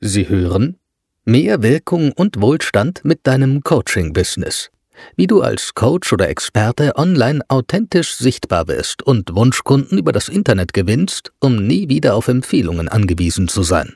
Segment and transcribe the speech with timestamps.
[0.00, 0.76] Sie hören
[1.24, 4.70] Mehr Wirkung und Wohlstand mit deinem Coaching-Business.
[5.16, 10.74] Wie du als Coach oder Experte online authentisch sichtbar wirst und Wunschkunden über das Internet
[10.74, 13.94] gewinnst, um nie wieder auf Empfehlungen angewiesen zu sein.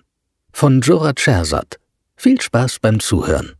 [0.52, 1.78] Von Jora Schersat.
[2.16, 3.52] Viel Spaß beim Zuhören.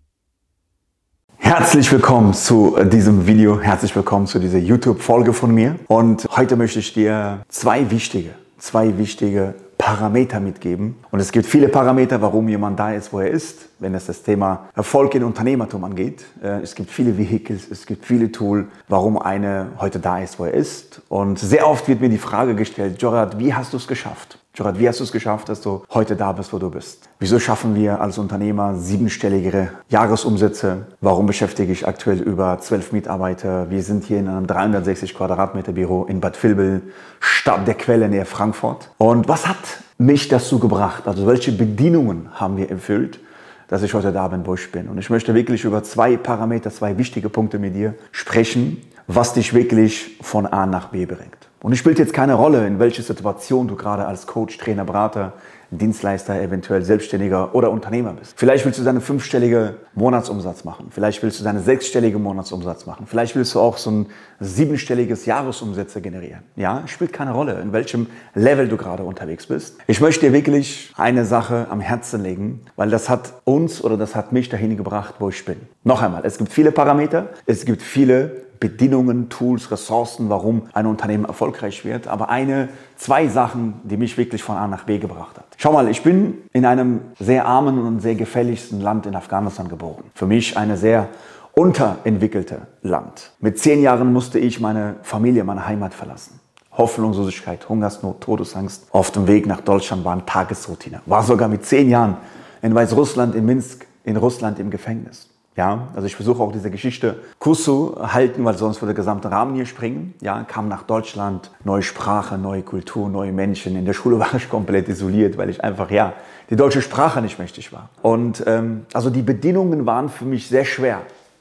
[1.37, 5.79] Herzlich willkommen zu diesem Video, herzlich willkommen zu dieser YouTube-Folge von mir.
[5.89, 10.97] Und heute möchte ich dir zwei wichtige, zwei wichtige Parameter mitgeben.
[11.11, 14.23] Und es gibt viele Parameter, warum jemand da ist, wo er ist, wenn es das
[14.23, 16.25] Thema Erfolg in Unternehmertum angeht.
[16.43, 20.45] Äh, es gibt viele Vehicles, es gibt viele Tools, warum einer heute da ist, wo
[20.45, 21.01] er ist.
[21.09, 24.39] Und sehr oft wird mir die Frage gestellt, Jorad, wie hast du es geschafft?
[24.55, 27.09] Jorad, wie hast du es geschafft, dass du heute da bist, wo du bist?
[27.21, 30.89] Wieso schaffen wir als Unternehmer siebenstelligere Jahresumsätze?
[31.01, 33.71] Warum beschäftige ich aktuell über zwölf Mitarbeiter?
[33.71, 36.83] Wir sind hier in einem 360 Quadratmeter Büro in Bad Vilbel,
[37.21, 38.91] Stadt der Quelle näher Frankfurt.
[38.99, 39.59] Und was hat
[39.99, 41.07] mich dazu gebracht?
[41.07, 43.21] Also welche Bedingungen haben wir erfüllt?
[43.69, 44.89] dass ich heute da bin, wo ich bin.
[44.89, 49.55] Und ich möchte wirklich über zwei Parameter, zwei wichtige Punkte mit dir sprechen, was dich
[49.55, 51.49] wirklich von A nach B bringt.
[51.61, 55.35] Und es spielt jetzt keine Rolle, in welcher Situation du gerade als Coach, Trainer, Berater,
[55.71, 58.35] Dienstleister, eventuell Selbstständiger oder Unternehmer bist.
[58.37, 60.87] Vielleicht willst du deinen fünfstelligen Monatsumsatz machen.
[60.91, 63.07] Vielleicht willst du deinen sechsstelligen Monatsumsatz machen.
[63.07, 64.07] Vielleicht willst du auch so ein
[64.41, 66.43] siebenstelliges Jahresumsätze generieren.
[66.57, 69.77] Ja, spielt keine Rolle, in welchem Level du gerade unterwegs bist.
[69.87, 74.15] Ich möchte dir wirklich eine Sache am Herzen legen, weil das hat uns oder das
[74.15, 75.57] hat mich dahin gebracht, wo ich bin.
[75.85, 81.25] Noch einmal, es gibt viele Parameter, es gibt viele Bedingungen, Tools, Ressourcen, warum ein Unternehmen
[81.25, 82.09] erfolgreich wird.
[82.09, 85.47] Aber eine, zwei Sachen, die mich wirklich von A nach B gebracht hat.
[85.57, 90.05] Schau mal, ich bin in einem sehr armen und sehr gefährlichsten Land in Afghanistan geboren.
[90.15, 91.09] Für mich eine sehr
[91.53, 93.33] unterentwickelte Land.
[93.41, 96.39] Mit zehn Jahren musste ich meine Familie, meine Heimat verlassen.
[96.73, 101.01] Hoffnungslosigkeit, Hungersnot, Todesangst auf dem Weg nach Deutschland waren Tagesroutine.
[101.07, 102.17] War sogar mit zehn Jahren
[102.63, 105.29] in Weißrussland, in Minsk, in Russland im Gefängnis.
[105.59, 109.33] Ja, also ich versuche auch diese Geschichte kurz zu halten, weil sonst würde der gesamte
[109.33, 110.15] Rahmen hier springen.
[110.21, 113.75] Ja, kam nach Deutschland, neue Sprache, neue Kultur, neue Menschen.
[113.75, 116.13] In der Schule war ich komplett isoliert, weil ich einfach, ja,
[116.49, 117.89] die deutsche Sprache nicht mächtig war.
[118.03, 121.01] Und ähm, also die Bedingungen waren für mich sehr schwer.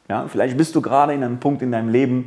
[0.10, 2.26] Ja, vielleicht bist du gerade in einem Punkt in deinem Leben,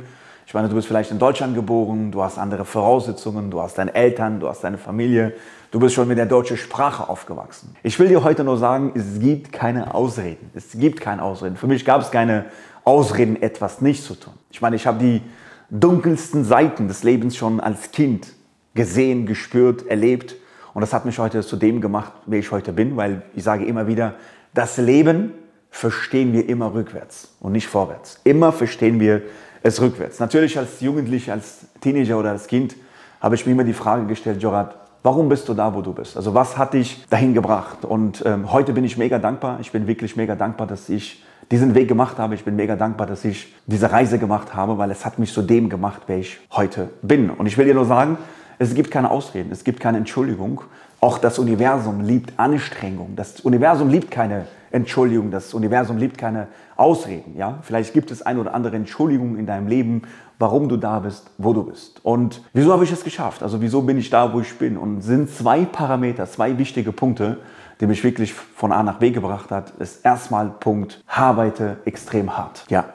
[0.51, 3.95] ich meine, du bist vielleicht in Deutschland geboren, du hast andere Voraussetzungen, du hast deine
[3.95, 5.31] Eltern, du hast deine Familie,
[5.71, 7.73] du bist schon mit der deutschen Sprache aufgewachsen.
[7.83, 10.51] Ich will dir heute nur sagen, es gibt keine Ausreden.
[10.53, 11.55] Es gibt keine Ausreden.
[11.55, 12.47] Für mich gab es keine
[12.83, 14.33] Ausreden, etwas nicht zu tun.
[14.49, 15.21] Ich meine, ich habe die
[15.69, 18.33] dunkelsten Seiten des Lebens schon als Kind
[18.73, 20.35] gesehen, gespürt, erlebt.
[20.73, 23.63] Und das hat mich heute zu dem gemacht, wer ich heute bin, weil ich sage
[23.63, 24.15] immer wieder,
[24.53, 25.31] das Leben
[25.69, 28.19] verstehen wir immer rückwärts und nicht vorwärts.
[28.25, 29.21] Immer verstehen wir
[29.63, 30.19] es rückwärts.
[30.19, 32.75] Natürlich als Jugendlicher, als Teenager oder als Kind
[33.19, 36.17] habe ich mir immer die Frage gestellt, Jorat, warum bist du da, wo du bist?
[36.17, 37.85] Also was hat dich dahin gebracht?
[37.85, 39.59] Und ähm, heute bin ich mega dankbar.
[39.61, 42.35] Ich bin wirklich mega dankbar, dass ich diesen Weg gemacht habe.
[42.35, 45.41] Ich bin mega dankbar, dass ich diese Reise gemacht habe, weil es hat mich zu
[45.41, 47.29] dem gemacht, wer ich heute bin.
[47.29, 48.17] Und ich will dir nur sagen,
[48.57, 50.61] es gibt keine Ausreden, es gibt keine Entschuldigung.
[50.99, 53.15] Auch das Universum liebt Anstrengung.
[53.15, 55.31] Das Universum liebt keine Entschuldigung.
[55.31, 57.35] Das Universum liebt keine Ausreden.
[57.37, 57.59] Ja?
[57.61, 60.03] Vielleicht gibt es eine oder andere Entschuldigung in deinem Leben,
[60.39, 62.03] warum du da bist, wo du bist.
[62.03, 63.43] Und wieso habe ich es geschafft?
[63.43, 64.77] Also wieso bin ich da, wo ich bin?
[64.77, 67.37] Und sind zwei Parameter, zwei wichtige Punkte,
[67.79, 72.65] die mich wirklich von A nach B gebracht hat, ist erstmal Punkt, arbeite extrem hart.
[72.69, 72.85] Ja,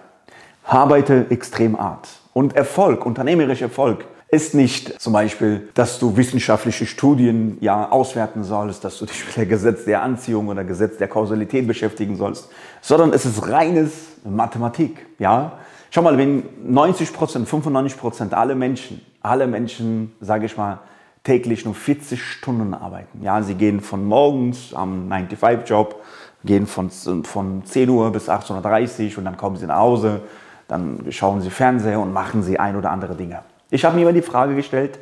[0.65, 2.09] arbeite extrem hart.
[2.32, 8.82] Und Erfolg, unternehmerischer Erfolg, ist nicht zum Beispiel, dass du wissenschaftliche Studien ja auswerten sollst,
[8.84, 12.48] dass du dich mit der Gesetz der Anziehung oder Gesetz der Kausalität beschäftigen sollst,
[12.81, 13.92] sondern es ist reines
[14.25, 15.06] Mathematik.
[15.20, 15.59] Ja,
[15.91, 20.81] schau mal, wenn 90 Prozent, 95 Prozent alle Menschen, alle Menschen, sage ich mal,
[21.22, 23.22] täglich nur 40 Stunden arbeiten.
[23.22, 26.03] Ja, sie gehen von morgens am 9-to-5-Job,
[26.44, 30.22] gehen von, von 10 Uhr bis 18.30 Uhr und dann kommen sie nach Hause,
[30.66, 33.42] dann schauen sie Fernseher und machen sie ein oder andere Dinge.
[33.71, 34.99] Ich habe mir immer die Frage gestellt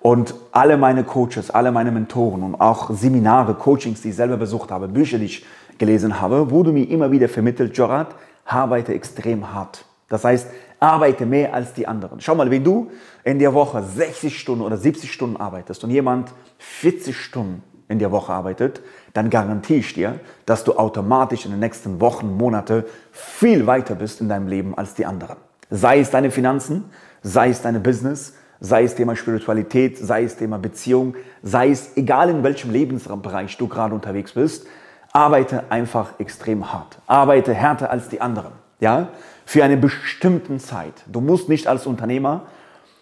[0.00, 4.72] und alle meine Coaches, alle meine Mentoren und auch Seminare, Coachings, die ich selber besucht
[4.72, 5.46] habe, Bücher, die ich
[5.78, 9.84] gelesen habe, wurde mir immer wieder vermittelt, Jorat, arbeite extrem hart.
[10.08, 10.48] Das heißt,
[10.80, 12.20] arbeite mehr als die anderen.
[12.20, 12.90] Schau mal, wenn du
[13.22, 18.10] in der Woche 60 Stunden oder 70 Stunden arbeitest und jemand 40 Stunden in der
[18.10, 18.80] Woche arbeitet,
[19.14, 24.20] dann garantiere ich dir, dass du automatisch in den nächsten Wochen, Monate viel weiter bist
[24.20, 25.36] in deinem Leben als die anderen.
[25.70, 26.84] Sei es deine Finanzen,
[27.22, 32.30] sei es deine Business, sei es Thema Spiritualität, sei es Thema Beziehung, sei es egal
[32.30, 34.66] in welchem Lebensbereich du gerade unterwegs bist,
[35.12, 36.98] arbeite einfach extrem hart.
[37.06, 38.52] Arbeite härter als die anderen.
[38.80, 39.08] Ja?
[39.44, 40.94] Für eine bestimmte Zeit.
[41.06, 42.42] Du musst nicht als Unternehmer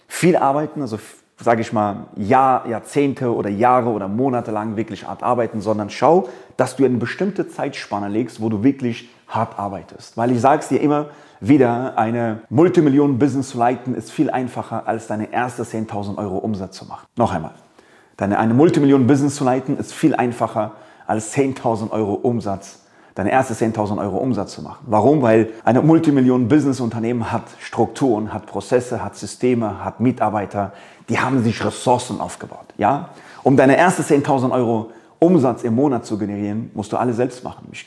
[0.09, 0.99] viel arbeiten, also
[1.39, 6.29] sage ich mal, Jahr, Jahrzehnte oder Jahre oder Monate lang wirklich hart arbeiten, sondern schau,
[6.57, 10.17] dass du eine bestimmte Zeitspanne legst, wo du wirklich hart arbeitest.
[10.17, 11.07] Weil ich sage es dir immer
[11.41, 16.85] wieder, eine Multimillionen-Business zu leiten ist viel einfacher, als deine erste 10.000 Euro Umsatz zu
[16.87, 17.07] machen.
[17.17, 17.55] Noch einmal.
[18.17, 20.73] Deine, eine Multimillionen-Business zu leiten ist viel einfacher,
[21.07, 22.81] als 10.000 Euro Umsatz
[23.17, 24.85] deine erste 10.000 Euro Umsatz zu machen.
[24.87, 25.23] Warum?
[25.23, 30.73] Weil eine Multimillionen-Business-Unternehmen hat Strukturen, hat Prozesse, hat Systeme, hat Mitarbeiter,
[31.09, 32.75] die haben sich Ressourcen aufgebaut.
[32.77, 33.09] Ja?
[33.43, 37.67] Um deine erste 10.000 Euro Umsatz im Monat zu generieren, musst du alles selbst machen.
[37.73, 37.87] Ich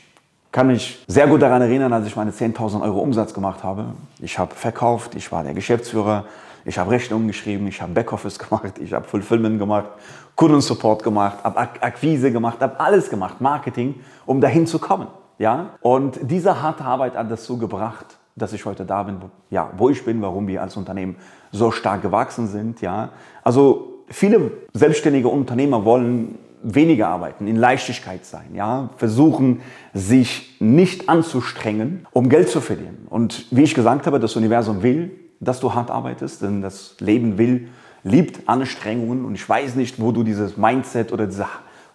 [0.51, 3.85] kann mich sehr gut daran erinnern, als ich meine 10.000 Euro Umsatz gemacht habe.
[4.19, 6.25] Ich habe verkauft, ich war der Geschäftsführer,
[6.65, 9.89] ich habe Rechnungen geschrieben, ich habe Backoffice gemacht, ich habe Fulfillment gemacht,
[10.35, 15.07] Kundensupport gemacht, habe Akquise gemacht, habe alles gemacht, Marketing, um dahin zu kommen.
[15.37, 15.71] Ja?
[15.81, 19.19] Und diese harte Arbeit hat dazu gebracht, dass ich heute da bin,
[19.49, 21.17] ja, wo ich bin, warum wir als Unternehmen
[21.51, 22.81] so stark gewachsen sind.
[22.81, 23.09] Ja?
[23.43, 29.61] Also viele selbstständige Unternehmer wollen weniger arbeiten, in Leichtigkeit sein, ja, versuchen
[29.93, 33.07] sich nicht anzustrengen, um Geld zu verdienen.
[33.09, 37.37] Und wie ich gesagt habe, das Universum will, dass du hart arbeitest, denn das Leben
[37.37, 37.69] will,
[38.03, 39.25] liebt Anstrengungen.
[39.25, 41.45] Und ich weiß nicht, wo du dieses Mindset oder diese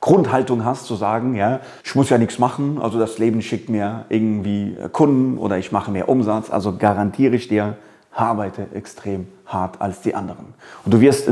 [0.01, 4.05] Grundhaltung hast, zu sagen, ja, ich muss ja nichts machen, also das Leben schickt mir
[4.11, 7.79] irgendwie Kunden oder ich mache mehr Umsatz, also garantiere ich dir,
[8.15, 10.55] arbeite extrem hart als die anderen.
[10.85, 11.29] Und du wirst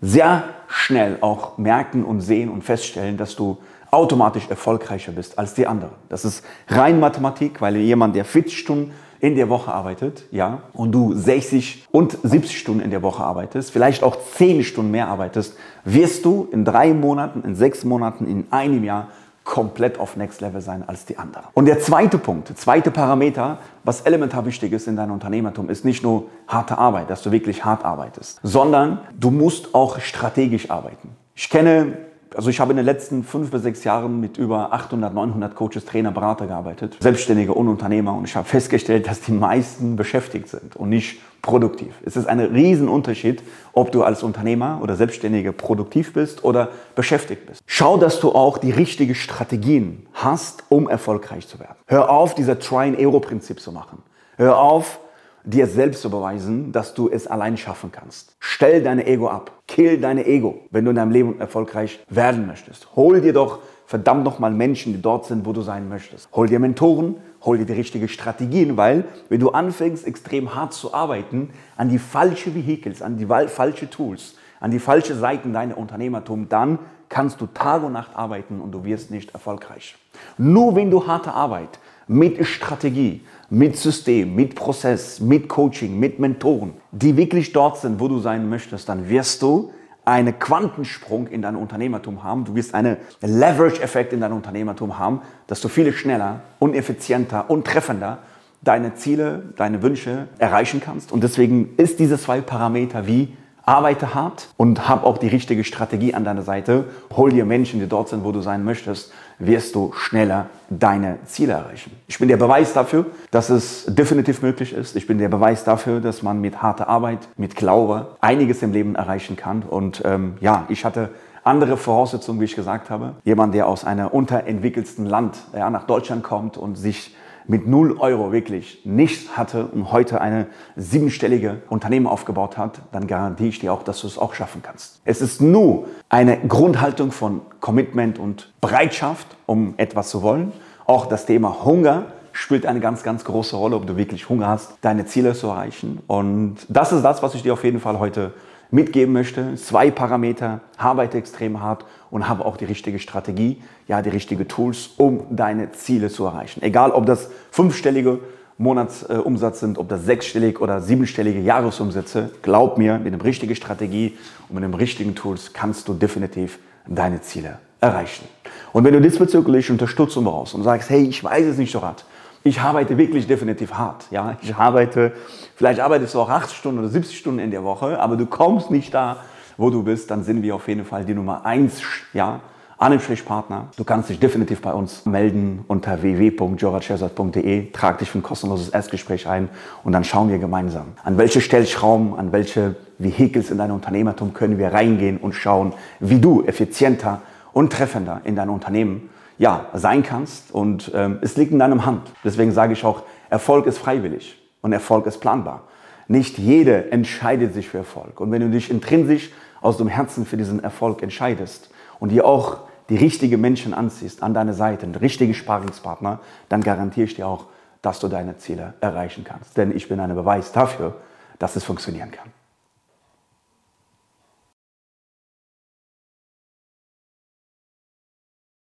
[0.00, 3.58] sehr schnell auch merken und sehen und feststellen, dass du
[3.90, 5.94] automatisch erfolgreicher bist als die anderen.
[6.08, 10.92] Das ist rein Mathematik, weil jemand, der 40 Stunden in der Woche arbeitet, ja, und
[10.92, 15.56] du 60 und 70 Stunden in der Woche arbeitest, vielleicht auch 10 Stunden mehr arbeitest,
[15.84, 19.08] wirst du in drei Monaten, in sechs Monaten, in einem Jahr
[19.44, 21.46] komplett auf Next Level sein als die anderen.
[21.54, 26.02] Und der zweite Punkt, zweite Parameter, was elementar wichtig ist in deinem Unternehmertum, ist nicht
[26.02, 31.16] nur harte Arbeit, dass du wirklich hart arbeitest, sondern du musst auch strategisch arbeiten.
[31.34, 31.96] Ich kenne
[32.34, 35.84] also ich habe in den letzten fünf bis sechs Jahren mit über 800, 900 Coaches,
[35.84, 40.76] Trainer, Berater gearbeitet, Selbstständige und Unternehmer und ich habe festgestellt, dass die meisten beschäftigt sind
[40.76, 41.94] und nicht produktiv.
[42.04, 43.42] Es ist ein Riesenunterschied,
[43.72, 47.62] ob du als Unternehmer oder Selbstständige produktiv bist oder beschäftigt bist.
[47.66, 51.76] Schau, dass du auch die richtigen Strategien hast, um erfolgreich zu werden.
[51.86, 54.02] Hör auf, dieser Try-and-Error-Prinzip zu machen.
[54.36, 55.00] Hör auf,
[55.44, 58.36] dir selbst zu beweisen, dass du es allein schaffen kannst.
[58.38, 59.62] Stell dein Ego ab.
[59.66, 62.88] Kill deine Ego, wenn du in deinem Leben erfolgreich werden möchtest.
[62.96, 66.28] Hol dir doch verdammt nochmal Menschen, die dort sind, wo du sein möchtest.
[66.32, 70.94] Hol dir Mentoren, hol dir die richtigen Strategien, weil wenn du anfängst, extrem hart zu
[70.94, 76.48] arbeiten, an die falschen Vehicles, an die falschen Tools, an die falschen Seiten deiner Unternehmertum,
[76.48, 76.78] dann
[77.08, 79.96] kannst du Tag und Nacht arbeiten und du wirst nicht erfolgreich.
[80.38, 81.80] Nur wenn du harte Arbeit
[82.10, 83.20] mit Strategie,
[83.50, 88.48] mit System, mit Prozess, mit Coaching, mit Mentoren, die wirklich dort sind, wo du sein
[88.48, 89.70] möchtest, dann wirst du
[90.04, 92.44] einen Quantensprung in dein Unternehmertum haben.
[92.44, 97.64] Du wirst einen Leverage-Effekt in dein Unternehmertum haben, dass du viel schneller und effizienter und
[97.64, 98.18] treffender
[98.60, 101.12] deine Ziele, deine Wünsche erreichen kannst.
[101.12, 106.14] Und deswegen ist diese zwei Parameter wie arbeite hart und hab auch die richtige Strategie
[106.14, 106.84] an deiner Seite.
[107.16, 111.54] Hol dir Menschen, die dort sind, wo du sein möchtest, wirst du schneller deine Ziele
[111.54, 111.92] erreichen.
[112.06, 114.96] Ich bin der Beweis dafür, dass es definitiv möglich ist.
[114.96, 118.94] Ich bin der Beweis dafür, dass man mit harter Arbeit, mit Glaube einiges im Leben
[118.94, 119.62] erreichen kann.
[119.62, 121.10] Und ähm, ja, ich hatte
[121.42, 123.14] andere Voraussetzungen, wie ich gesagt habe.
[123.24, 127.14] Jemand, der aus einem unterentwickelten Land ja, nach Deutschland kommt und sich
[127.50, 133.48] mit 0 Euro wirklich nichts hatte und heute eine siebenstellige Unternehmen aufgebaut hat, dann garantiere
[133.48, 135.00] ich dir auch, dass du es auch schaffen kannst.
[135.04, 140.52] Es ist nur eine Grundhaltung von Commitment und Bereitschaft, um etwas zu wollen.
[140.86, 144.74] Auch das Thema Hunger spielt eine ganz, ganz große Rolle, ob du wirklich Hunger hast,
[144.80, 145.98] deine Ziele zu erreichen.
[146.06, 148.32] Und das ist das, was ich dir auf jeden Fall heute
[148.70, 149.54] mitgeben möchte.
[149.56, 154.90] Zwei Parameter, arbeite extrem hart und habe auch die richtige Strategie, ja, die richtigen Tools,
[154.96, 156.62] um deine Ziele zu erreichen.
[156.62, 158.20] Egal, ob das fünfstellige
[158.58, 164.56] Monatsumsatz sind, ob das sechsstellige oder siebenstellige Jahresumsätze, glaub mir, mit der richtigen Strategie und
[164.56, 168.26] mit den richtigen Tools kannst du definitiv deine Ziele erreichen.
[168.72, 172.04] Und wenn du diesbezüglich Unterstützung brauchst und sagst, hey, ich weiß es nicht so hart,
[172.42, 174.06] ich arbeite wirklich definitiv hart.
[174.10, 174.36] Ja?
[174.42, 175.12] Ich arbeite,
[175.56, 178.70] vielleicht arbeitest du auch 80 Stunden oder 70 Stunden in der Woche, aber du kommst
[178.70, 179.18] nicht da,
[179.56, 181.82] wo du bist, dann sind wir auf jeden Fall die Nummer 1
[182.14, 182.40] ja,
[182.78, 183.68] Ansprechpartner.
[183.76, 189.28] Du kannst dich definitiv bei uns melden unter www.jorachesat.de, trag dich für ein kostenloses Erstgespräch
[189.28, 189.50] ein
[189.84, 194.56] und dann schauen wir gemeinsam, an welche Stellschrauben, an welche Vehicles in dein Unternehmertum können
[194.56, 197.20] wir reingehen und schauen, wie du effizienter
[197.52, 200.52] und treffender in dein Unternehmen ja, sein kannst.
[200.52, 202.12] Und ähm, es liegt in deinem Hand.
[202.22, 205.64] Deswegen sage ich auch, Erfolg ist freiwillig und Erfolg ist planbar.
[206.08, 208.20] Nicht jeder entscheidet sich für Erfolg.
[208.20, 209.30] Und wenn du dich intrinsisch
[209.62, 211.70] aus dem Herzen für diesen Erfolg entscheidest
[212.00, 212.58] und dir auch
[212.90, 216.20] die richtigen Menschen anziehst an deine Seite, einen richtigen Sparingspartner,
[216.50, 217.46] dann garantiere ich dir auch,
[217.80, 219.56] dass du deine Ziele erreichen kannst.
[219.56, 220.96] Denn ich bin ein Beweis dafür,
[221.38, 222.28] dass es funktionieren kann.